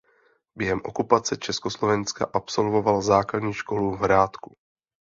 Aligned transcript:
Během 0.55 0.81
okupace 0.83 1.37
Československa 1.37 2.29
absolvoval 2.33 3.01
základní 3.01 3.53
školu 3.53 3.91
v 3.91 3.99
Hrádku. 3.99 4.57